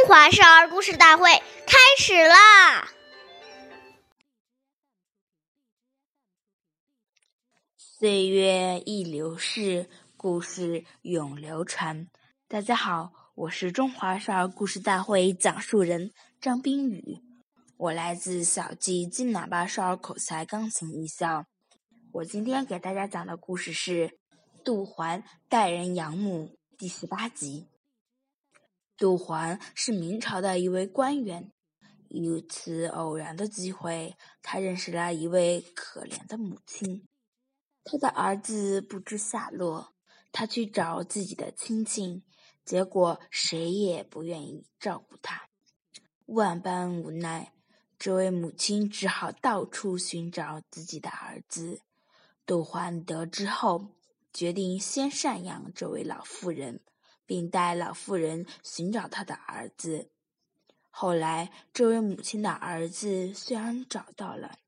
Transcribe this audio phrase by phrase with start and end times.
[0.00, 1.30] 中华少儿故事大会
[1.66, 2.88] 开始啦！
[7.76, 12.08] 岁月易流逝，故事永流传。
[12.48, 17.20] 大家好，我是中华少儿故事大会讲述人张冰雨，
[17.76, 21.44] 我来自小季金喇叭少儿口才钢琴艺校。
[22.12, 24.08] 我今天给大家讲的故事是
[24.64, 27.66] 《杜环待人养母》第十八集。
[29.00, 31.50] 杜环是明朝的一位官员，
[32.10, 37.08] 一次偶然的机会，他认识了一位可怜的母亲。
[37.82, 39.94] 他的儿子不知下落，
[40.30, 42.22] 他去找自己的亲戚，
[42.62, 45.48] 结果谁也不愿意照顾他。
[46.26, 47.54] 万般无奈，
[47.98, 51.80] 这位母亲只好到处寻找自己的儿子。
[52.44, 53.96] 杜环得知后，
[54.30, 56.82] 决定先赡养这位老妇人。
[57.30, 60.10] 并带老妇人寻找他的儿子。
[60.88, 64.58] 后来，这位母亲的儿子虽然找到了，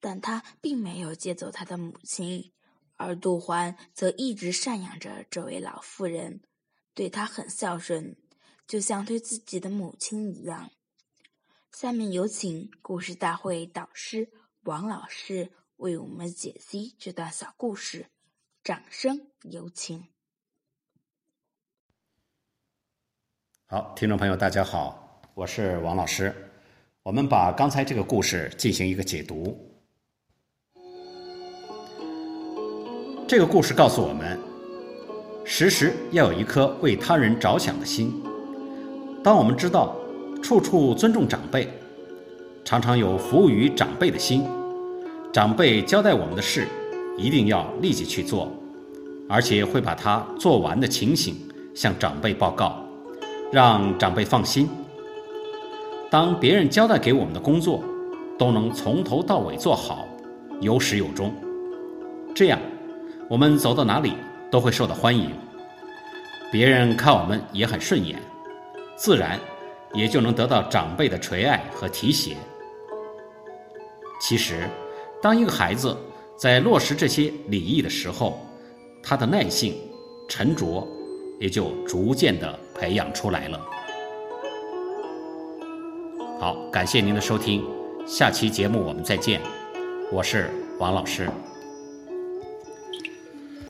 [0.00, 2.52] 但他并没有接走他的母亲，
[2.96, 6.40] 而杜欢则一直赡养着这位老妇人，
[6.94, 8.16] 对她很孝顺，
[8.66, 10.72] 就像对自己的母亲一样。
[11.70, 18.10] 下面有请故事大会导师王老师为我们解析这段小故事，
[18.64, 20.08] 掌声有请。
[23.68, 26.32] 好，听众朋友，大家好，我是王老师。
[27.02, 29.58] 我们把刚才这个故事进行一个解读。
[33.26, 34.38] 这个故事告诉我们，
[35.44, 38.22] 时时要有一颗为他人着想的心。
[39.24, 39.96] 当我们知道
[40.40, 41.68] 处处尊重长辈，
[42.64, 44.44] 常常有服务于长辈的心，
[45.32, 46.68] 长辈交代我们的事，
[47.18, 48.48] 一定要立即去做，
[49.28, 51.34] 而且会把它做完的情形
[51.74, 52.85] 向长辈报告。
[53.52, 54.68] 让长辈放心。
[56.10, 57.82] 当别人交代给我们的工作，
[58.38, 60.06] 都能从头到尾做好，
[60.60, 61.32] 有始有终，
[62.34, 62.58] 这样
[63.28, 64.14] 我们走到哪里
[64.50, 65.30] 都会受到欢迎，
[66.50, 68.18] 别人看我们也很顺眼，
[68.96, 69.38] 自然
[69.94, 72.36] 也就能得到长辈的垂爱和提携。
[74.20, 74.68] 其实，
[75.22, 75.96] 当一个孩子
[76.36, 78.40] 在落实这些礼仪的时候，
[79.02, 79.74] 他的耐性、
[80.28, 80.86] 沉着。
[81.38, 83.60] 也就逐渐的培养出来了。
[86.38, 87.64] 好，感谢您的收听，
[88.06, 89.40] 下期节目我们再见，
[90.12, 91.28] 我是王老师。